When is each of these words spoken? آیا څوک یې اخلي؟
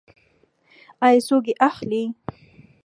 آیا 1.05 1.21
څوک 1.27 1.43
یې 1.49 1.53
اخلي؟ 1.69 2.03